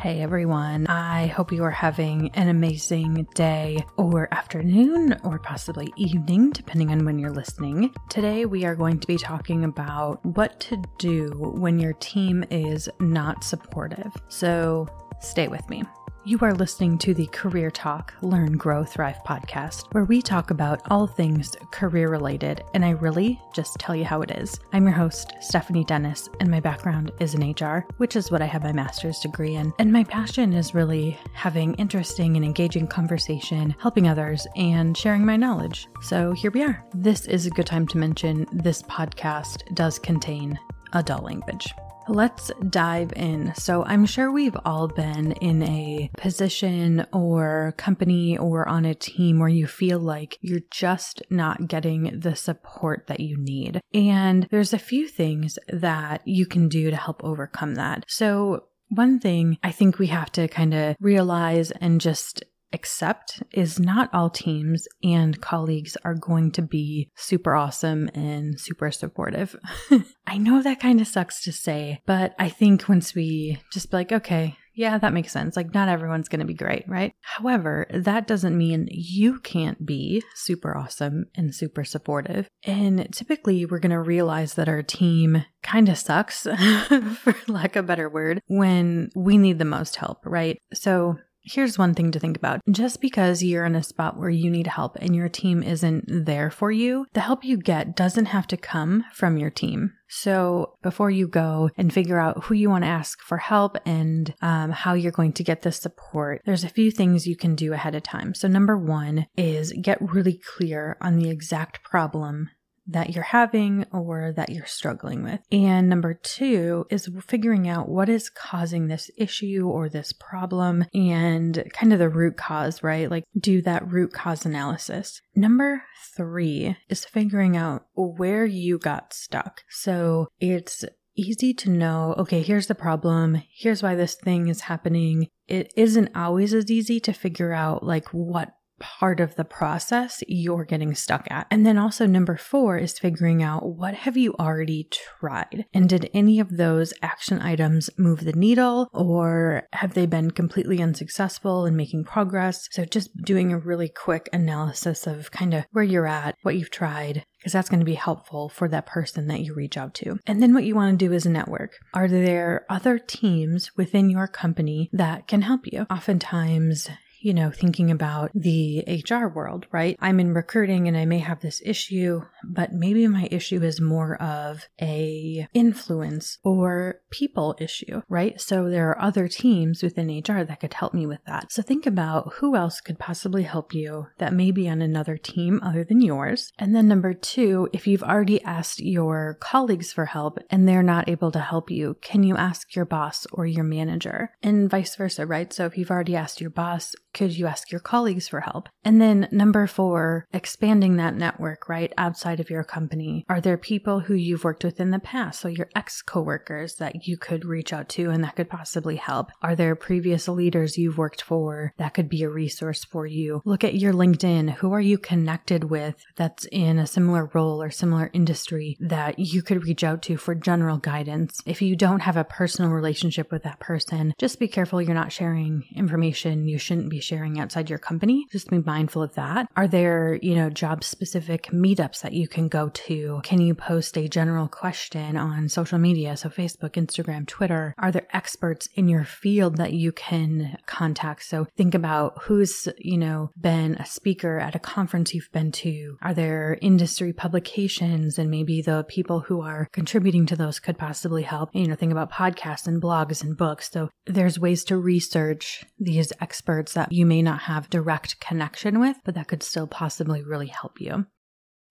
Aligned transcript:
Hey 0.00 0.22
everyone, 0.22 0.86
I 0.86 1.26
hope 1.26 1.50
you 1.50 1.64
are 1.64 1.72
having 1.72 2.30
an 2.34 2.48
amazing 2.48 3.26
day 3.34 3.84
or 3.96 4.32
afternoon 4.32 5.16
or 5.24 5.40
possibly 5.40 5.92
evening, 5.96 6.50
depending 6.50 6.92
on 6.92 7.04
when 7.04 7.18
you're 7.18 7.32
listening. 7.32 7.92
Today 8.08 8.46
we 8.46 8.64
are 8.64 8.76
going 8.76 9.00
to 9.00 9.06
be 9.08 9.16
talking 9.16 9.64
about 9.64 10.24
what 10.24 10.60
to 10.60 10.80
do 10.98 11.30
when 11.36 11.80
your 11.80 11.94
team 11.94 12.44
is 12.48 12.88
not 13.00 13.42
supportive. 13.42 14.14
So 14.28 14.86
stay 15.20 15.48
with 15.48 15.68
me. 15.68 15.82
You 16.24 16.38
are 16.42 16.52
listening 16.52 16.98
to 16.98 17.14
the 17.14 17.26
Career 17.28 17.70
Talk 17.70 18.12
Learn, 18.20 18.56
Grow, 18.56 18.84
Thrive 18.84 19.20
podcast, 19.24 19.86
where 19.94 20.04
we 20.04 20.20
talk 20.20 20.50
about 20.50 20.82
all 20.90 21.06
things 21.06 21.56
career 21.70 22.10
related, 22.10 22.64
and 22.74 22.84
I 22.84 22.90
really 22.90 23.40
just 23.54 23.78
tell 23.78 23.94
you 23.94 24.04
how 24.04 24.20
it 24.22 24.32
is. 24.32 24.58
I'm 24.72 24.82
your 24.82 24.92
host, 24.92 25.32
Stephanie 25.40 25.84
Dennis, 25.84 26.28
and 26.40 26.50
my 26.50 26.60
background 26.60 27.12
is 27.20 27.34
in 27.34 27.52
HR, 27.52 27.86
which 27.96 28.14
is 28.14 28.30
what 28.30 28.42
I 28.42 28.46
have 28.46 28.64
my 28.64 28.72
master's 28.72 29.20
degree 29.20 29.54
in. 29.54 29.72
And 29.78 29.92
my 29.92 30.04
passion 30.04 30.52
is 30.52 30.74
really 30.74 31.16
having 31.32 31.74
interesting 31.74 32.36
and 32.36 32.44
engaging 32.44 32.88
conversation, 32.88 33.74
helping 33.78 34.08
others, 34.08 34.46
and 34.56 34.96
sharing 34.96 35.24
my 35.24 35.36
knowledge. 35.36 35.88
So 36.02 36.32
here 36.32 36.50
we 36.50 36.62
are. 36.62 36.84
This 36.94 37.26
is 37.26 37.46
a 37.46 37.50
good 37.50 37.66
time 37.66 37.86
to 37.88 37.98
mention 37.98 38.44
this 38.52 38.82
podcast 38.82 39.72
does 39.74 39.98
contain 39.98 40.58
adult 40.92 41.22
language. 41.22 41.72
Let's 42.08 42.50
dive 42.70 43.12
in. 43.14 43.54
So, 43.54 43.84
I'm 43.84 44.06
sure 44.06 44.32
we've 44.32 44.56
all 44.64 44.88
been 44.88 45.32
in 45.32 45.62
a 45.62 46.10
position 46.16 47.06
or 47.12 47.74
company 47.76 48.38
or 48.38 48.66
on 48.66 48.84
a 48.84 48.94
team 48.94 49.38
where 49.38 49.48
you 49.48 49.66
feel 49.66 49.98
like 49.98 50.38
you're 50.40 50.60
just 50.70 51.22
not 51.28 51.68
getting 51.68 52.20
the 52.20 52.34
support 52.34 53.06
that 53.08 53.20
you 53.20 53.36
need. 53.36 53.80
And 53.92 54.48
there's 54.50 54.72
a 54.72 54.78
few 54.78 55.06
things 55.06 55.58
that 55.68 56.26
you 56.26 56.46
can 56.46 56.68
do 56.68 56.90
to 56.90 56.96
help 56.96 57.22
overcome 57.22 57.74
that. 57.74 58.04
So, 58.08 58.64
one 58.88 59.20
thing 59.20 59.58
I 59.62 59.70
think 59.70 59.98
we 59.98 60.06
have 60.06 60.32
to 60.32 60.48
kind 60.48 60.72
of 60.72 60.96
realize 61.00 61.70
and 61.72 62.00
just 62.00 62.42
accept 62.72 63.42
is 63.52 63.78
not 63.78 64.12
all 64.12 64.30
teams 64.30 64.86
and 65.02 65.40
colleagues 65.40 65.96
are 66.04 66.14
going 66.14 66.50
to 66.52 66.62
be 66.62 67.10
super 67.16 67.54
awesome 67.54 68.10
and 68.14 68.60
super 68.60 68.90
supportive. 68.90 69.56
I 70.26 70.38
know 70.38 70.62
that 70.62 70.80
kind 70.80 71.00
of 71.00 71.06
sucks 71.06 71.42
to 71.44 71.52
say, 71.52 72.00
but 72.06 72.34
I 72.38 72.48
think 72.48 72.88
once 72.88 73.14
we 73.14 73.60
just 73.72 73.90
be 73.90 73.96
like, 73.96 74.12
okay, 74.12 74.56
yeah, 74.78 74.96
that 74.96 75.12
makes 75.12 75.32
sense. 75.32 75.56
Like, 75.56 75.74
not 75.74 75.88
everyone's 75.88 76.28
going 76.28 76.38
to 76.38 76.46
be 76.46 76.54
great, 76.54 76.84
right? 76.86 77.12
However, 77.22 77.88
that 77.90 78.28
doesn't 78.28 78.56
mean 78.56 78.86
you 78.92 79.40
can't 79.40 79.84
be 79.84 80.22
super 80.36 80.76
awesome 80.76 81.24
and 81.34 81.52
super 81.52 81.82
supportive. 81.82 82.46
And 82.62 83.12
typically, 83.12 83.66
we're 83.66 83.80
going 83.80 83.90
to 83.90 84.00
realize 84.00 84.54
that 84.54 84.68
our 84.68 84.84
team 84.84 85.44
kind 85.64 85.88
of 85.88 85.98
sucks, 85.98 86.42
for 87.22 87.34
lack 87.48 87.74
of 87.74 87.86
a 87.86 87.88
better 87.88 88.08
word, 88.08 88.40
when 88.46 89.10
we 89.16 89.36
need 89.36 89.58
the 89.58 89.64
most 89.64 89.96
help, 89.96 90.20
right? 90.24 90.60
So, 90.72 91.18
Here's 91.50 91.78
one 91.78 91.94
thing 91.94 92.10
to 92.10 92.20
think 92.20 92.36
about. 92.36 92.60
Just 92.70 93.00
because 93.00 93.42
you're 93.42 93.64
in 93.64 93.74
a 93.74 93.82
spot 93.82 94.18
where 94.18 94.28
you 94.28 94.50
need 94.50 94.66
help 94.66 94.96
and 94.96 95.16
your 95.16 95.30
team 95.30 95.62
isn't 95.62 96.26
there 96.26 96.50
for 96.50 96.70
you, 96.70 97.06
the 97.14 97.20
help 97.20 97.42
you 97.42 97.56
get 97.56 97.96
doesn't 97.96 98.26
have 98.26 98.46
to 98.48 98.56
come 98.58 99.04
from 99.14 99.38
your 99.38 99.48
team. 99.48 99.94
So 100.08 100.74
before 100.82 101.10
you 101.10 101.26
go 101.26 101.70
and 101.76 101.92
figure 101.92 102.18
out 102.18 102.44
who 102.44 102.54
you 102.54 102.68
want 102.68 102.84
to 102.84 102.88
ask 102.88 103.20
for 103.20 103.38
help 103.38 103.76
and 103.86 104.34
um, 104.42 104.72
how 104.72 104.92
you're 104.92 105.12
going 105.12 105.32
to 105.34 105.44
get 105.44 105.62
the 105.62 105.72
support, 105.72 106.42
there's 106.44 106.64
a 106.64 106.68
few 106.68 106.90
things 106.90 107.26
you 107.26 107.36
can 107.36 107.54
do 107.54 107.72
ahead 107.72 107.94
of 107.94 108.02
time. 108.02 108.34
So 108.34 108.48
number 108.48 108.76
one 108.76 109.26
is 109.36 109.72
get 109.72 109.98
really 110.00 110.40
clear 110.56 110.98
on 111.00 111.16
the 111.16 111.30
exact 111.30 111.82
problem 111.82 112.50
that 112.88 113.10
you're 113.10 113.22
having 113.22 113.84
or 113.92 114.32
that 114.32 114.50
you're 114.50 114.66
struggling 114.66 115.22
with. 115.22 115.40
And 115.52 115.88
number 115.88 116.14
two 116.14 116.86
is 116.90 117.08
figuring 117.26 117.68
out 117.68 117.88
what 117.88 118.08
is 118.08 118.30
causing 118.30 118.88
this 118.88 119.10
issue 119.16 119.68
or 119.68 119.88
this 119.88 120.12
problem 120.12 120.86
and 120.94 121.64
kind 121.72 121.92
of 121.92 121.98
the 121.98 122.08
root 122.08 122.36
cause, 122.36 122.82
right? 122.82 123.10
Like 123.10 123.24
do 123.38 123.62
that 123.62 123.86
root 123.90 124.12
cause 124.12 124.44
analysis. 124.44 125.20
Number 125.36 125.82
three 126.16 126.76
is 126.88 127.04
figuring 127.04 127.56
out 127.56 127.86
where 127.94 128.46
you 128.46 128.78
got 128.78 129.12
stuck. 129.12 129.62
So 129.68 130.28
it's 130.40 130.84
easy 131.18 131.52
to 131.52 131.70
know, 131.70 132.14
okay, 132.16 132.42
here's 132.42 132.68
the 132.68 132.74
problem. 132.74 133.42
Here's 133.52 133.82
why 133.82 133.94
this 133.94 134.14
thing 134.14 134.48
is 134.48 134.62
happening. 134.62 135.28
It 135.46 135.72
isn't 135.76 136.16
always 136.16 136.54
as 136.54 136.70
easy 136.70 137.00
to 137.00 137.12
figure 137.12 137.52
out 137.52 137.84
like 137.84 138.08
what 138.08 138.52
part 138.78 139.20
of 139.20 139.34
the 139.36 139.44
process 139.44 140.22
you're 140.26 140.64
getting 140.64 140.94
stuck 140.94 141.26
at. 141.30 141.46
And 141.50 141.66
then 141.66 141.78
also 141.78 142.06
number 142.06 142.36
4 142.36 142.78
is 142.78 142.98
figuring 142.98 143.42
out 143.42 143.66
what 143.66 143.94
have 143.94 144.16
you 144.16 144.34
already 144.34 144.88
tried? 144.90 145.66
And 145.74 145.88
did 145.88 146.10
any 146.14 146.40
of 146.40 146.56
those 146.56 146.92
action 147.02 147.40
items 147.40 147.90
move 147.96 148.24
the 148.24 148.32
needle 148.32 148.88
or 148.92 149.64
have 149.72 149.94
they 149.94 150.06
been 150.06 150.30
completely 150.30 150.80
unsuccessful 150.82 151.66
in 151.66 151.76
making 151.76 152.04
progress? 152.04 152.68
So 152.70 152.84
just 152.84 153.16
doing 153.22 153.52
a 153.52 153.58
really 153.58 153.88
quick 153.88 154.28
analysis 154.32 155.06
of 155.06 155.30
kind 155.30 155.54
of 155.54 155.64
where 155.72 155.84
you're 155.84 156.06
at, 156.06 156.36
what 156.42 156.56
you've 156.56 156.70
tried, 156.70 157.24
because 157.38 157.52
that's 157.52 157.68
going 157.68 157.80
to 157.80 157.86
be 157.86 157.94
helpful 157.94 158.48
for 158.48 158.68
that 158.68 158.86
person 158.86 159.28
that 159.28 159.40
you 159.40 159.54
reach 159.54 159.76
out 159.76 159.94
to. 159.94 160.18
And 160.26 160.42
then 160.42 160.54
what 160.54 160.64
you 160.64 160.74
want 160.74 160.98
to 160.98 161.06
do 161.06 161.12
is 161.12 161.26
network. 161.26 161.78
Are 161.94 162.08
there 162.08 162.66
other 162.68 162.98
teams 162.98 163.76
within 163.76 164.10
your 164.10 164.26
company 164.26 164.90
that 164.92 165.26
can 165.26 165.42
help 165.42 165.60
you? 165.64 165.86
Oftentimes, 165.90 166.88
you 167.20 167.34
know, 167.34 167.50
thinking 167.50 167.90
about 167.90 168.30
the 168.34 168.84
HR 169.08 169.26
world, 169.26 169.66
right? 169.72 169.96
I'm 170.00 170.20
in 170.20 170.34
recruiting 170.34 170.88
and 170.88 170.96
I 170.96 171.04
may 171.04 171.18
have 171.18 171.40
this 171.40 171.60
issue, 171.64 172.22
but 172.44 172.72
maybe 172.72 173.06
my 173.08 173.28
issue 173.30 173.62
is 173.62 173.80
more 173.80 174.20
of 174.22 174.68
a 174.80 175.48
influence 175.54 176.38
or 176.42 177.00
people 177.10 177.56
issue, 177.58 178.02
right? 178.08 178.40
So 178.40 178.68
there 178.68 178.88
are 178.90 179.00
other 179.00 179.28
teams 179.28 179.82
within 179.82 180.08
HR 180.08 180.44
that 180.44 180.60
could 180.60 180.74
help 180.74 180.94
me 180.94 181.06
with 181.06 181.20
that. 181.26 181.52
So 181.52 181.62
think 181.62 181.86
about 181.86 182.34
who 182.34 182.56
else 182.56 182.80
could 182.80 182.98
possibly 182.98 183.42
help 183.42 183.74
you 183.74 184.06
that 184.18 184.32
may 184.32 184.50
be 184.50 184.68
on 184.68 184.82
another 184.82 185.16
team 185.16 185.60
other 185.62 185.84
than 185.84 186.00
yours. 186.00 186.52
And 186.58 186.74
then 186.74 186.88
number 186.88 187.14
two, 187.14 187.68
if 187.72 187.86
you've 187.86 188.02
already 188.02 188.42
asked 188.42 188.80
your 188.80 189.38
colleagues 189.40 189.92
for 189.92 190.06
help 190.06 190.38
and 190.50 190.68
they're 190.68 190.82
not 190.82 191.08
able 191.08 191.32
to 191.32 191.40
help 191.40 191.70
you, 191.70 191.96
can 192.00 192.22
you 192.22 192.36
ask 192.36 192.74
your 192.74 192.84
boss 192.84 193.26
or 193.32 193.46
your 193.46 193.64
manager? 193.64 194.30
And 194.42 194.70
vice 194.70 194.94
versa, 194.96 195.26
right? 195.26 195.52
So 195.52 195.66
if 195.66 195.76
you've 195.76 195.90
already 195.90 196.16
asked 196.16 196.40
your 196.40 196.50
boss, 196.50 196.94
could 197.14 197.36
you 197.36 197.46
ask 197.46 197.70
your 197.70 197.80
colleagues 197.80 198.28
for 198.28 198.40
help? 198.40 198.68
And 198.84 199.00
then 199.00 199.28
number 199.30 199.66
four, 199.66 200.26
expanding 200.32 200.96
that 200.96 201.14
network, 201.14 201.68
right? 201.68 201.92
Outside 201.96 202.40
of 202.40 202.50
your 202.50 202.64
company. 202.64 203.24
Are 203.28 203.40
there 203.40 203.58
people 203.58 204.00
who 204.00 204.14
you've 204.14 204.44
worked 204.44 204.64
with 204.64 204.80
in 204.80 204.90
the 204.90 204.98
past? 204.98 205.40
So 205.40 205.48
your 205.48 205.68
ex 205.74 206.02
coworkers 206.02 206.76
that 206.76 207.06
you 207.06 207.16
could 207.16 207.44
reach 207.44 207.72
out 207.72 207.88
to 207.90 208.10
and 208.10 208.22
that 208.24 208.36
could 208.36 208.48
possibly 208.48 208.96
help. 208.96 209.30
Are 209.42 209.56
there 209.56 209.74
previous 209.74 210.28
leaders 210.28 210.78
you've 210.78 210.98
worked 210.98 211.22
for 211.22 211.72
that 211.78 211.94
could 211.94 212.08
be 212.08 212.22
a 212.22 212.28
resource 212.28 212.84
for 212.84 213.06
you? 213.06 213.42
Look 213.44 213.64
at 213.64 213.74
your 213.74 213.92
LinkedIn. 213.92 214.54
Who 214.54 214.72
are 214.72 214.80
you 214.80 214.98
connected 214.98 215.64
with 215.64 215.96
that's 216.16 216.46
in 216.46 216.78
a 216.78 216.86
similar 216.86 217.30
role 217.34 217.62
or 217.62 217.70
similar 217.70 218.10
industry 218.12 218.76
that 218.80 219.18
you 219.18 219.42
could 219.42 219.64
reach 219.64 219.84
out 219.84 220.02
to 220.02 220.16
for 220.16 220.34
general 220.34 220.78
guidance? 220.78 221.40
If 221.46 221.62
you 221.62 221.76
don't 221.76 222.00
have 222.00 222.16
a 222.16 222.24
personal 222.24 222.70
relationship 222.70 223.32
with 223.32 223.42
that 223.42 223.60
person, 223.60 224.14
just 224.18 224.38
be 224.38 224.48
careful 224.48 224.80
you're 224.80 224.94
not 224.94 225.12
sharing 225.12 225.64
information 225.74 226.48
you 226.48 226.58
shouldn't 226.58 226.90
be 226.90 226.97
sharing 227.00 227.38
outside 227.38 227.70
your 227.70 227.78
company. 227.78 228.26
Just 228.30 228.50
be 228.50 228.58
mindful 228.58 229.02
of 229.02 229.14
that. 229.14 229.48
Are 229.56 229.68
there, 229.68 230.18
you 230.22 230.34
know, 230.34 230.50
job 230.50 230.84
specific 230.84 231.44
meetups 231.52 232.02
that 232.02 232.12
you 232.12 232.28
can 232.28 232.48
go 232.48 232.68
to? 232.68 233.20
Can 233.24 233.40
you 233.40 233.54
post 233.54 233.96
a 233.96 234.08
general 234.08 234.48
question 234.48 235.16
on 235.16 235.48
social 235.48 235.78
media? 235.78 236.16
So 236.16 236.28
Facebook, 236.28 236.72
Instagram, 236.72 237.26
Twitter. 237.26 237.74
Are 237.78 237.92
there 237.92 238.06
experts 238.12 238.68
in 238.74 238.88
your 238.88 239.04
field 239.04 239.56
that 239.56 239.72
you 239.72 239.92
can 239.92 240.58
contact? 240.66 241.24
So 241.24 241.46
think 241.56 241.74
about 241.74 242.22
who's, 242.22 242.68
you 242.78 242.98
know, 242.98 243.30
been 243.40 243.74
a 243.76 243.86
speaker 243.86 244.38
at 244.38 244.54
a 244.54 244.58
conference 244.58 245.14
you've 245.14 245.32
been 245.32 245.52
to. 245.52 245.96
Are 246.02 246.14
there 246.14 246.58
industry 246.60 247.12
publications 247.12 248.18
and 248.18 248.30
maybe 248.30 248.62
the 248.62 248.84
people 248.88 249.20
who 249.20 249.40
are 249.40 249.68
contributing 249.72 250.26
to 250.26 250.36
those 250.36 250.60
could 250.60 250.78
possibly 250.78 251.22
help? 251.22 251.50
You 251.54 251.66
know, 251.66 251.74
think 251.74 251.92
about 251.92 252.12
podcasts 252.12 252.66
and 252.66 252.82
blogs 252.82 253.22
and 253.22 253.36
books. 253.36 253.70
So 253.70 253.88
there's 254.06 254.38
ways 254.38 254.64
to 254.64 254.76
research 254.76 255.64
these 255.78 256.12
experts 256.20 256.74
that 256.74 256.87
you 256.90 257.06
may 257.06 257.22
not 257.22 257.42
have 257.42 257.70
direct 257.70 258.20
connection 258.20 258.80
with, 258.80 258.96
but 259.04 259.14
that 259.14 259.28
could 259.28 259.42
still 259.42 259.66
possibly 259.66 260.22
really 260.22 260.48
help 260.48 260.80
you. 260.80 261.06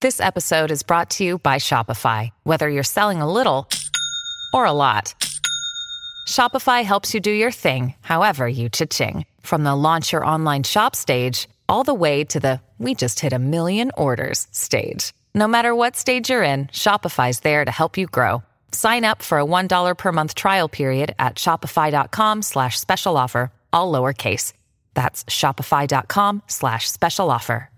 This 0.01 0.19
episode 0.19 0.69
is 0.69 0.83
brought 0.83 1.09
to 1.11 1.23
you 1.23 1.39
by 1.39 1.55
Shopify. 1.57 2.29
Whether 2.43 2.69
you're 2.69 2.83
selling 2.83 3.19
a 3.21 3.31
little 3.31 3.67
or 4.53 4.65
a 4.65 4.71
lot, 4.71 5.15
Shopify 6.27 6.83
helps 6.83 7.13
you 7.13 7.19
do 7.19 7.31
your 7.31 7.51
thing, 7.51 7.95
however 8.01 8.47
you 8.47 8.69
cha-ching. 8.69 9.25
From 9.41 9.63
the 9.63 9.75
launch 9.75 10.11
your 10.11 10.25
online 10.25 10.63
shop 10.63 10.95
stage, 10.95 11.47
all 11.67 11.83
the 11.83 11.93
way 11.95 12.23
to 12.25 12.39
the 12.39 12.61
we 12.77 12.93
just 12.93 13.19
hit 13.19 13.33
a 13.33 13.39
million 13.39 13.91
orders 13.97 14.47
stage. 14.51 15.13
No 15.33 15.47
matter 15.47 15.73
what 15.73 15.95
stage 15.95 16.29
you're 16.29 16.43
in, 16.43 16.67
Shopify's 16.67 17.39
there 17.39 17.65
to 17.65 17.71
help 17.71 17.97
you 17.97 18.05
grow. 18.05 18.43
Sign 18.71 19.03
up 19.03 19.23
for 19.23 19.39
a 19.39 19.45
$1 19.45 19.97
per 19.97 20.11
month 20.11 20.35
trial 20.35 20.69
period 20.69 21.15
at 21.17 21.35
shopify.com 21.35 22.43
slash 22.43 22.79
special 22.79 23.17
offer, 23.17 23.51
all 23.73 23.91
lowercase. 23.91 24.53
That's 24.97 25.23
shopify.com 25.25 26.41
slash 26.47 26.89
special 26.89 27.29
offer. 27.29 27.69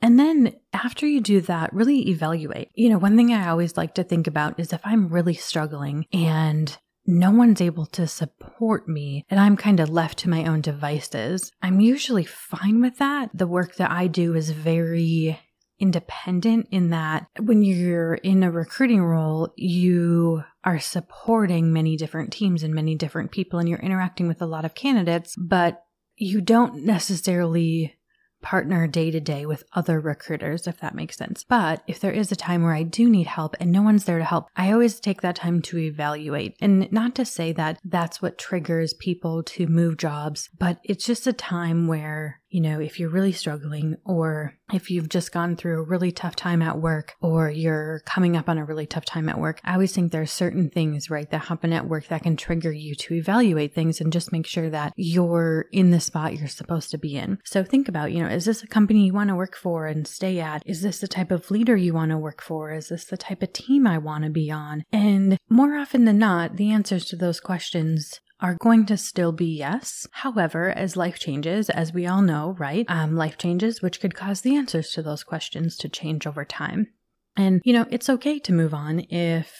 And 0.00 0.18
then 0.18 0.54
after 0.72 1.06
you 1.06 1.20
do 1.20 1.42
that, 1.42 1.72
really 1.74 2.08
evaluate. 2.08 2.70
You 2.74 2.88
know, 2.88 2.96
one 2.96 3.14
thing 3.14 3.34
I 3.34 3.48
always 3.48 3.76
like 3.76 3.94
to 3.96 4.04
think 4.04 4.26
about 4.26 4.58
is 4.58 4.72
if 4.72 4.80
I'm 4.84 5.08
really 5.08 5.34
struggling 5.34 6.06
and 6.14 6.74
no 7.06 7.30
one's 7.30 7.60
able 7.60 7.84
to 7.86 8.06
support 8.06 8.88
me 8.88 9.26
and 9.28 9.38
I'm 9.38 9.58
kind 9.58 9.80
of 9.80 9.90
left 9.90 10.18
to 10.20 10.30
my 10.30 10.46
own 10.46 10.62
devices, 10.62 11.52
I'm 11.60 11.80
usually 11.80 12.24
fine 12.24 12.80
with 12.80 12.96
that. 12.96 13.28
The 13.34 13.46
work 13.46 13.76
that 13.76 13.90
I 13.90 14.06
do 14.06 14.34
is 14.34 14.48
very 14.48 15.38
independent 15.78 16.68
in 16.70 16.88
that 16.90 17.26
when 17.38 17.62
you're 17.62 18.14
in 18.14 18.42
a 18.42 18.50
recruiting 18.50 19.02
role, 19.02 19.52
you 19.56 20.42
are 20.64 20.80
supporting 20.80 21.72
many 21.72 21.98
different 21.98 22.32
teams 22.32 22.62
and 22.62 22.74
many 22.74 22.94
different 22.94 23.30
people 23.30 23.58
and 23.58 23.68
you're 23.68 23.78
interacting 23.78 24.26
with 24.26 24.40
a 24.40 24.46
lot 24.46 24.64
of 24.64 24.74
candidates, 24.74 25.34
but 25.36 25.83
you 26.16 26.40
don't 26.40 26.84
necessarily 26.84 27.96
partner 28.44 28.86
day 28.86 29.10
to 29.10 29.20
day 29.20 29.46
with 29.46 29.64
other 29.72 29.98
recruiters, 29.98 30.66
if 30.66 30.78
that 30.78 30.94
makes 30.94 31.16
sense. 31.16 31.42
But 31.42 31.82
if 31.86 31.98
there 31.98 32.12
is 32.12 32.30
a 32.30 32.36
time 32.36 32.62
where 32.62 32.74
I 32.74 32.82
do 32.82 33.08
need 33.08 33.26
help 33.26 33.56
and 33.58 33.72
no 33.72 33.80
one's 33.80 34.04
there 34.04 34.18
to 34.18 34.24
help, 34.24 34.48
I 34.54 34.70
always 34.70 35.00
take 35.00 35.22
that 35.22 35.36
time 35.36 35.62
to 35.62 35.78
evaluate. 35.78 36.54
And 36.60 36.92
not 36.92 37.14
to 37.14 37.24
say 37.24 37.52
that 37.52 37.78
that's 37.82 38.20
what 38.20 38.36
triggers 38.36 38.92
people 38.92 39.42
to 39.44 39.66
move 39.66 39.96
jobs, 39.96 40.50
but 40.58 40.78
it's 40.84 41.06
just 41.06 41.26
a 41.26 41.32
time 41.32 41.88
where 41.88 42.42
you 42.54 42.60
know, 42.60 42.78
if 42.78 43.00
you're 43.00 43.10
really 43.10 43.32
struggling 43.32 43.96
or 44.04 44.54
if 44.72 44.88
you've 44.88 45.08
just 45.08 45.32
gone 45.32 45.56
through 45.56 45.80
a 45.80 45.82
really 45.82 46.12
tough 46.12 46.36
time 46.36 46.62
at 46.62 46.80
work 46.80 47.14
or 47.20 47.50
you're 47.50 48.00
coming 48.06 48.36
up 48.36 48.48
on 48.48 48.58
a 48.58 48.64
really 48.64 48.86
tough 48.86 49.04
time 49.04 49.28
at 49.28 49.40
work, 49.40 49.60
I 49.64 49.72
always 49.72 49.92
think 49.92 50.12
there's 50.12 50.30
certain 50.30 50.70
things, 50.70 51.10
right, 51.10 51.28
that 51.32 51.46
happen 51.46 51.72
at 51.72 51.88
work 51.88 52.06
that 52.06 52.22
can 52.22 52.36
trigger 52.36 52.70
you 52.70 52.94
to 52.94 53.14
evaluate 53.14 53.74
things 53.74 54.00
and 54.00 54.12
just 54.12 54.30
make 54.30 54.46
sure 54.46 54.70
that 54.70 54.92
you're 54.94 55.66
in 55.72 55.90
the 55.90 55.98
spot 55.98 56.38
you're 56.38 56.46
supposed 56.46 56.92
to 56.92 56.98
be 56.98 57.16
in. 57.16 57.38
So 57.44 57.64
think 57.64 57.88
about, 57.88 58.12
you 58.12 58.22
know, 58.22 58.28
is 58.28 58.44
this 58.44 58.62
a 58.62 58.68
company 58.68 59.06
you 59.06 59.14
want 59.14 59.30
to 59.30 59.34
work 59.34 59.56
for 59.56 59.88
and 59.88 60.06
stay 60.06 60.38
at? 60.38 60.62
Is 60.64 60.80
this 60.80 61.00
the 61.00 61.08
type 61.08 61.32
of 61.32 61.50
leader 61.50 61.74
you 61.74 61.92
want 61.92 62.12
to 62.12 62.18
work 62.18 62.40
for? 62.40 62.72
Is 62.72 62.88
this 62.88 63.06
the 63.06 63.16
type 63.16 63.42
of 63.42 63.52
team 63.52 63.84
I 63.84 63.98
want 63.98 64.22
to 64.22 64.30
be 64.30 64.48
on? 64.52 64.84
And 64.92 65.38
more 65.50 65.74
often 65.74 66.04
than 66.04 66.20
not, 66.20 66.54
the 66.54 66.70
answers 66.70 67.06
to 67.06 67.16
those 67.16 67.40
questions 67.40 68.20
are 68.40 68.56
going 68.60 68.86
to 68.86 68.96
still 68.96 69.32
be 69.32 69.46
yes. 69.46 70.06
However, 70.12 70.70
as 70.70 70.96
life 70.96 71.18
changes, 71.18 71.70
as 71.70 71.92
we 71.92 72.06
all 72.06 72.22
know, 72.22 72.54
right? 72.58 72.84
Um, 72.88 73.16
life 73.16 73.38
changes, 73.38 73.80
which 73.80 74.00
could 74.00 74.14
cause 74.14 74.40
the 74.40 74.56
answers 74.56 74.90
to 74.92 75.02
those 75.02 75.24
questions 75.24 75.76
to 75.78 75.88
change 75.88 76.26
over 76.26 76.44
time. 76.44 76.88
And, 77.36 77.60
you 77.64 77.72
know, 77.72 77.86
it's 77.90 78.10
okay 78.10 78.38
to 78.40 78.52
move 78.52 78.74
on 78.74 79.00
if 79.10 79.52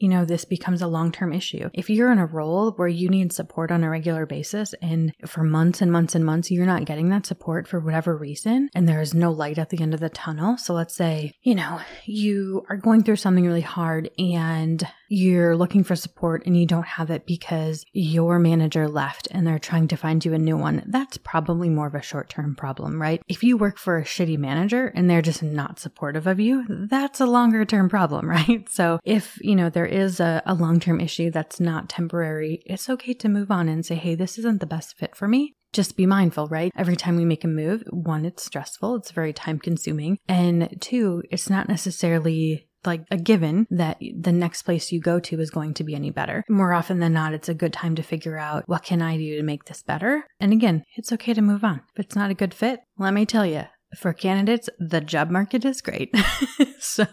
you 0.00 0.08
know, 0.08 0.24
this 0.24 0.46
becomes 0.46 0.80
a 0.80 0.88
long 0.88 1.12
term 1.12 1.32
issue. 1.32 1.68
If 1.74 1.90
you're 1.90 2.10
in 2.10 2.18
a 2.18 2.26
role 2.26 2.72
where 2.72 2.88
you 2.88 3.08
need 3.08 3.32
support 3.32 3.70
on 3.70 3.84
a 3.84 3.90
regular 3.90 4.24
basis 4.24 4.74
and 4.80 5.12
for 5.26 5.44
months 5.44 5.82
and 5.82 5.92
months 5.92 6.14
and 6.14 6.24
months, 6.24 6.50
you're 6.50 6.66
not 6.66 6.86
getting 6.86 7.10
that 7.10 7.26
support 7.26 7.68
for 7.68 7.78
whatever 7.78 8.16
reason, 8.16 8.70
and 8.74 8.88
there 8.88 9.02
is 9.02 9.14
no 9.14 9.30
light 9.30 9.58
at 9.58 9.68
the 9.68 9.80
end 9.80 9.92
of 9.92 10.00
the 10.00 10.08
tunnel. 10.08 10.56
So 10.56 10.72
let's 10.72 10.96
say, 10.96 11.32
you 11.42 11.54
know, 11.54 11.80
you 12.06 12.64
are 12.70 12.78
going 12.78 13.04
through 13.04 13.16
something 13.16 13.44
really 13.44 13.60
hard 13.60 14.10
and 14.18 14.82
you're 15.10 15.56
looking 15.56 15.82
for 15.82 15.96
support 15.96 16.44
and 16.46 16.56
you 16.56 16.64
don't 16.64 16.86
have 16.86 17.10
it 17.10 17.26
because 17.26 17.84
your 17.92 18.38
manager 18.38 18.88
left 18.88 19.26
and 19.32 19.44
they're 19.44 19.58
trying 19.58 19.88
to 19.88 19.96
find 19.96 20.24
you 20.24 20.32
a 20.32 20.38
new 20.38 20.56
one, 20.56 20.84
that's 20.86 21.18
probably 21.18 21.68
more 21.68 21.88
of 21.88 21.96
a 21.96 22.00
short 22.00 22.30
term 22.30 22.54
problem, 22.54 23.02
right? 23.02 23.20
If 23.28 23.42
you 23.42 23.56
work 23.56 23.76
for 23.76 23.98
a 23.98 24.04
shitty 24.04 24.38
manager 24.38 24.86
and 24.86 25.10
they're 25.10 25.20
just 25.20 25.42
not 25.42 25.80
supportive 25.80 26.28
of 26.28 26.38
you, 26.38 26.64
that's 26.88 27.20
a 27.20 27.26
longer 27.26 27.64
term 27.64 27.88
problem, 27.88 28.28
right? 28.28 28.68
So 28.68 29.00
if, 29.04 29.36
you 29.42 29.56
know, 29.56 29.68
there 29.68 29.84
is 29.84 30.20
a, 30.20 30.42
a 30.46 30.54
long 30.54 30.78
term 30.78 31.00
issue 31.00 31.30
that's 31.30 31.58
not 31.58 31.88
temporary, 31.88 32.62
it's 32.64 32.88
okay 32.88 33.12
to 33.14 33.28
move 33.28 33.50
on 33.50 33.68
and 33.68 33.84
say, 33.84 33.96
hey, 33.96 34.14
this 34.14 34.38
isn't 34.38 34.60
the 34.60 34.66
best 34.66 34.96
fit 34.96 35.16
for 35.16 35.26
me 35.28 35.54
just 35.72 35.96
be 35.96 36.06
mindful, 36.06 36.48
right? 36.48 36.72
Every 36.76 36.96
time 36.96 37.14
we 37.14 37.24
make 37.24 37.44
a 37.44 37.48
move, 37.48 37.84
one, 37.90 38.24
it's 38.24 38.44
stressful, 38.44 38.96
it's 38.96 39.12
very 39.12 39.32
time 39.32 39.58
consuming. 39.60 40.18
And 40.28 40.76
two, 40.80 41.22
it's 41.30 41.48
not 41.48 41.68
necessarily 41.68 42.68
like 42.84 43.04
a 43.10 43.16
given 43.16 43.66
that 43.70 43.98
the 44.16 44.32
next 44.32 44.62
place 44.62 44.92
you 44.92 45.00
go 45.00 45.20
to 45.20 45.40
is 45.40 45.50
going 45.50 45.74
to 45.74 45.84
be 45.84 45.94
any 45.94 46.10
better. 46.10 46.44
More 46.48 46.72
often 46.72 47.00
than 47.00 47.12
not, 47.12 47.34
it's 47.34 47.48
a 47.48 47.54
good 47.54 47.72
time 47.72 47.94
to 47.96 48.02
figure 48.02 48.38
out 48.38 48.64
what 48.66 48.84
can 48.84 49.02
I 49.02 49.16
do 49.16 49.36
to 49.36 49.42
make 49.42 49.64
this 49.64 49.82
better? 49.82 50.24
And 50.38 50.52
again, 50.52 50.84
it's 50.96 51.12
okay 51.12 51.34
to 51.34 51.42
move 51.42 51.64
on. 51.64 51.82
If 51.94 52.06
it's 52.06 52.16
not 52.16 52.30
a 52.30 52.34
good 52.34 52.54
fit, 52.54 52.80
let 52.98 53.14
me 53.14 53.26
tell 53.26 53.46
you, 53.46 53.64
for 53.96 54.12
candidates, 54.12 54.68
the 54.78 55.00
job 55.00 55.30
market 55.30 55.64
is 55.64 55.80
great. 55.80 56.14
so, 56.78 57.06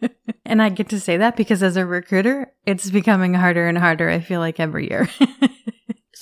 and 0.44 0.62
I 0.62 0.70
get 0.70 0.88
to 0.90 1.00
say 1.00 1.16
that 1.18 1.36
because 1.36 1.62
as 1.62 1.76
a 1.76 1.86
recruiter, 1.86 2.52
it's 2.64 2.90
becoming 2.90 3.34
harder 3.34 3.66
and 3.68 3.78
harder, 3.78 4.08
I 4.08 4.20
feel 4.20 4.40
like 4.40 4.58
every 4.58 4.88
year. 4.88 5.08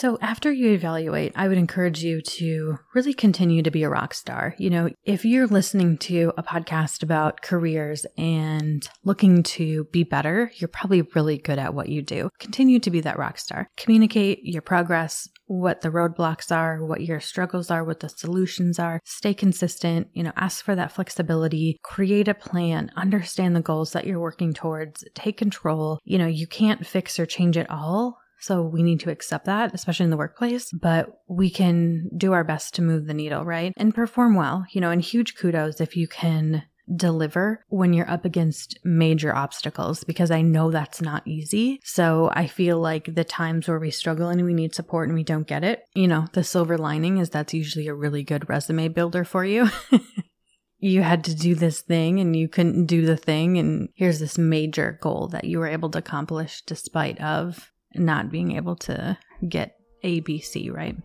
So, 0.02 0.18
after 0.20 0.50
you 0.50 0.72
evaluate, 0.72 1.30
I 1.36 1.46
would 1.46 1.58
encourage 1.58 2.02
you 2.02 2.22
to 2.22 2.76
really 2.92 3.14
continue 3.14 3.62
to 3.62 3.70
be 3.70 3.84
a 3.84 3.88
rock 3.88 4.14
star. 4.14 4.56
You 4.58 4.68
know, 4.68 4.90
if 5.04 5.24
you're 5.24 5.46
listening 5.46 5.96
to 5.98 6.32
a 6.36 6.42
podcast 6.42 7.04
about 7.04 7.40
careers 7.40 8.04
and 8.18 8.84
looking 9.04 9.44
to 9.44 9.84
be 9.92 10.02
better, 10.02 10.50
you're 10.56 10.66
probably 10.66 11.02
really 11.14 11.38
good 11.38 11.60
at 11.60 11.74
what 11.74 11.88
you 11.88 12.02
do. 12.02 12.30
Continue 12.40 12.80
to 12.80 12.90
be 12.90 13.00
that 13.02 13.16
rock 13.16 13.38
star. 13.38 13.68
Communicate 13.76 14.40
your 14.42 14.60
progress, 14.60 15.28
what 15.46 15.82
the 15.82 15.90
roadblocks 15.90 16.50
are, 16.50 16.84
what 16.84 17.02
your 17.02 17.20
struggles 17.20 17.70
are, 17.70 17.84
what 17.84 18.00
the 18.00 18.08
solutions 18.08 18.80
are. 18.80 19.00
Stay 19.04 19.34
consistent, 19.34 20.08
you 20.14 20.24
know, 20.24 20.32
ask 20.34 20.64
for 20.64 20.74
that 20.74 20.90
flexibility, 20.90 21.78
create 21.84 22.26
a 22.26 22.34
plan, 22.34 22.90
understand 22.96 23.54
the 23.54 23.60
goals 23.60 23.92
that 23.92 24.04
you're 24.04 24.18
working 24.18 24.52
towards, 24.52 25.04
take 25.14 25.36
control. 25.36 26.00
You 26.02 26.18
know, 26.18 26.26
you 26.26 26.48
can't 26.48 26.84
fix 26.84 27.20
or 27.20 27.26
change 27.26 27.56
it 27.56 27.70
all 27.70 28.18
so 28.42 28.62
we 28.62 28.82
need 28.82 28.98
to 29.00 29.10
accept 29.10 29.44
that, 29.44 29.72
especially 29.72 30.04
in 30.04 30.10
the 30.10 30.16
workplace, 30.16 30.72
but 30.72 31.20
we 31.28 31.48
can 31.48 32.10
do 32.16 32.32
our 32.32 32.42
best 32.42 32.74
to 32.74 32.82
move 32.82 33.06
the 33.06 33.14
needle, 33.14 33.44
right? 33.44 33.72
And 33.76 33.94
perform 33.94 34.34
well, 34.34 34.66
you 34.72 34.80
know, 34.80 34.90
and 34.90 35.00
huge 35.00 35.36
kudos 35.36 35.80
if 35.80 35.96
you 35.96 36.08
can 36.08 36.64
deliver 36.96 37.64
when 37.68 37.92
you're 37.92 38.10
up 38.10 38.24
against 38.24 38.78
major 38.84 39.32
obstacles 39.32 40.02
because 40.02 40.32
I 40.32 40.42
know 40.42 40.72
that's 40.72 41.00
not 41.00 41.26
easy. 41.26 41.80
So 41.84 42.30
I 42.34 42.48
feel 42.48 42.80
like 42.80 43.14
the 43.14 43.24
times 43.24 43.68
where 43.68 43.78
we 43.78 43.92
struggle 43.92 44.28
and 44.28 44.44
we 44.44 44.54
need 44.54 44.74
support 44.74 45.08
and 45.08 45.14
we 45.14 45.22
don't 45.22 45.46
get 45.46 45.62
it, 45.62 45.84
you 45.94 46.08
know, 46.08 46.26
the 46.32 46.42
silver 46.42 46.76
lining 46.76 47.18
is 47.18 47.30
that's 47.30 47.54
usually 47.54 47.86
a 47.86 47.94
really 47.94 48.24
good 48.24 48.48
resume 48.48 48.88
builder 48.88 49.24
for 49.24 49.44
you. 49.44 49.70
you 50.78 51.02
had 51.02 51.22
to 51.24 51.34
do 51.34 51.54
this 51.54 51.80
thing 51.80 52.18
and 52.18 52.34
you 52.34 52.48
couldn't 52.48 52.86
do 52.86 53.06
the 53.06 53.16
thing 53.16 53.56
and 53.56 53.88
here's 53.94 54.18
this 54.18 54.36
major 54.36 54.98
goal 55.00 55.28
that 55.28 55.44
you 55.44 55.60
were 55.60 55.68
able 55.68 55.88
to 55.90 55.98
accomplish 55.98 56.62
despite 56.62 57.20
of 57.20 57.71
not 57.94 58.30
being 58.30 58.56
able 58.56 58.76
to 58.76 59.16
get 59.48 59.78
ABC 60.04 60.72
right. 60.72 60.96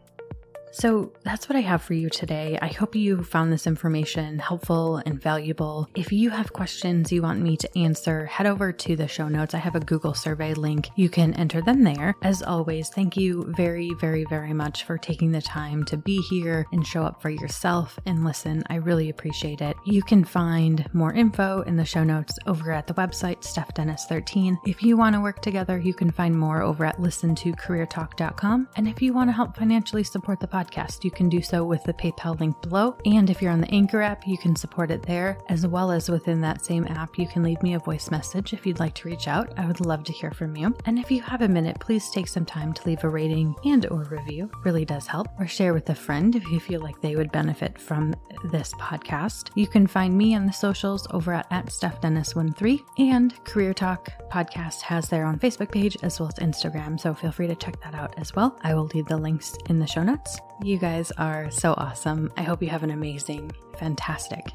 So 0.71 1.11
that's 1.23 1.49
what 1.49 1.55
I 1.55 1.61
have 1.61 1.81
for 1.81 1.93
you 1.93 2.09
today. 2.09 2.57
I 2.61 2.67
hope 2.67 2.95
you 2.95 3.23
found 3.23 3.51
this 3.51 3.67
information 3.67 4.39
helpful 4.39 5.01
and 5.05 5.21
valuable. 5.21 5.87
If 5.95 6.11
you 6.11 6.29
have 6.29 6.53
questions 6.53 7.11
you 7.11 7.21
want 7.21 7.41
me 7.41 7.57
to 7.57 7.77
answer, 7.77 8.25
head 8.25 8.47
over 8.47 8.71
to 8.71 8.95
the 8.95 9.07
show 9.07 9.27
notes. 9.27 9.53
I 9.53 9.59
have 9.59 9.75
a 9.75 9.79
Google 9.79 10.13
survey 10.13 10.53
link. 10.53 10.89
You 10.95 11.09
can 11.09 11.33
enter 11.33 11.61
them 11.61 11.83
there. 11.83 12.15
As 12.21 12.43
always, 12.43 12.89
thank 12.89 13.17
you 13.17 13.45
very, 13.55 13.93
very, 13.95 14.25
very 14.25 14.53
much 14.53 14.83
for 14.83 14.97
taking 14.97 15.31
the 15.31 15.41
time 15.41 15.83
to 15.85 15.97
be 15.97 16.21
here 16.29 16.65
and 16.71 16.85
show 16.85 17.03
up 17.03 17.21
for 17.21 17.29
yourself 17.29 17.97
and 18.05 18.23
listen. 18.23 18.63
I 18.69 18.75
really 18.75 19.09
appreciate 19.09 19.61
it. 19.61 19.75
You 19.85 20.03
can 20.03 20.23
find 20.23 20.87
more 20.93 21.13
info 21.13 21.61
in 21.61 21.75
the 21.75 21.85
show 21.85 22.03
notes 22.03 22.37
over 22.45 22.71
at 22.71 22.87
the 22.87 22.93
website, 22.95 23.43
Steph 23.43 23.73
Dennis 23.73 24.05
13. 24.05 24.59
If 24.65 24.83
you 24.83 24.97
want 24.97 25.15
to 25.15 25.21
work 25.21 25.41
together, 25.41 25.79
you 25.79 25.93
can 25.93 26.11
find 26.11 26.37
more 26.37 26.61
over 26.61 26.85
at 26.85 26.97
listentocareertalk.com. 26.97 28.67
And 28.75 28.87
if 28.87 29.01
you 29.01 29.13
want 29.13 29.29
to 29.29 29.33
help 29.33 29.55
financially 29.55 30.03
support 30.03 30.39
the 30.39 30.47
podcast, 30.47 30.56
podcast, 30.57 31.03
you 31.03 31.11
can 31.11 31.29
do 31.29 31.41
so 31.41 31.63
with 31.63 31.83
the 31.83 31.93
PayPal 31.93 32.39
link 32.39 32.59
below. 32.61 32.97
And 33.05 33.29
if 33.29 33.41
you're 33.41 33.51
on 33.51 33.61
the 33.61 33.71
Anchor 33.71 34.01
app, 34.01 34.25
you 34.25 34.37
can 34.37 34.55
support 34.55 34.89
it 34.89 35.03
there, 35.03 35.37
as 35.49 35.67
well 35.67 35.91
as 35.91 36.09
within 36.09 36.41
that 36.41 36.65
same 36.65 36.87
app, 36.87 37.19
you 37.19 37.27
can 37.27 37.43
leave 37.43 37.61
me 37.61 37.75
a 37.75 37.79
voice 37.79 38.09
message 38.09 38.53
if 38.53 38.65
you'd 38.65 38.79
like 38.79 38.95
to 38.95 39.07
reach 39.07 39.27
out. 39.27 39.53
I 39.57 39.67
would 39.67 39.85
love 39.85 40.03
to 40.05 40.11
hear 40.11 40.31
from 40.31 40.55
you. 40.55 40.75
And 40.85 40.97
if 40.97 41.11
you 41.11 41.21
have 41.21 41.43
a 41.43 41.47
minute, 41.47 41.79
please 41.79 42.09
take 42.09 42.27
some 42.27 42.45
time 42.45 42.73
to 42.73 42.87
leave 42.87 43.03
a 43.03 43.09
rating 43.09 43.55
and 43.65 43.85
or 43.91 44.03
review. 44.05 44.49
Really 44.63 44.83
does 44.83 45.05
help. 45.05 45.27
Or 45.39 45.47
share 45.47 45.73
with 45.73 45.89
a 45.89 45.95
friend 45.95 46.35
if 46.35 46.47
you 46.47 46.59
feel 46.59 46.81
like 46.81 46.99
they 47.01 47.15
would 47.15 47.31
benefit 47.31 47.79
from 47.79 48.15
this 48.51 48.73
podcast. 48.73 49.51
You 49.53 49.67
can 49.67 49.85
find 49.85 50.17
me 50.17 50.33
on 50.33 50.47
the 50.47 50.53
socials 50.53 51.07
over 51.11 51.33
at, 51.33 51.45
at 51.51 51.67
StephDennis13 51.67 52.81
and 52.97 53.43
Career 53.45 53.73
Talk 53.75 54.09
Podcast 54.31 54.81
has 54.81 55.07
their 55.07 55.25
own 55.25 55.37
Facebook 55.37 55.71
page 55.71 55.97
as 56.01 56.19
well 56.19 56.29
as 56.29 56.43
Instagram. 56.43 56.99
So 56.99 57.13
feel 57.13 57.31
free 57.31 57.47
to 57.47 57.55
check 57.55 57.79
that 57.83 57.93
out 57.93 58.15
as 58.17 58.35
well. 58.35 58.57
I 58.63 58.73
will 58.73 58.89
leave 58.93 59.05
the 59.05 59.17
links 59.17 59.55
in 59.69 59.79
the 59.79 59.87
show 59.87 60.03
notes. 60.03 60.39
You 60.63 60.77
guys 60.77 61.11
are 61.11 61.51
so 61.51 61.75
awesome. 61.77 62.31
I 62.35 62.41
hope 62.41 62.63
you 62.63 62.69
have 62.69 62.81
an 62.81 62.89
amazing, 62.89 63.51
fantastic, 63.77 64.47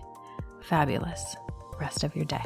fabulous 0.60 1.36
rest 1.78 2.02
of 2.02 2.16
your 2.16 2.24
day. 2.24 2.44